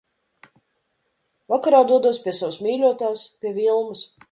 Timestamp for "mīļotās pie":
2.69-3.55